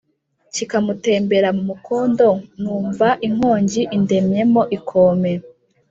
Kikamutembera 0.53 1.49
mu 1.57 1.63
mukondo, 1.69 2.27
Numva 2.61 3.07
inkongi 3.27 3.81
indemyemo 3.97 4.61
ikome, 4.77 5.31